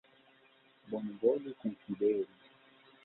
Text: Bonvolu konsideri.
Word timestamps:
Bonvolu 0.89 1.51
konsideri. 1.61 2.25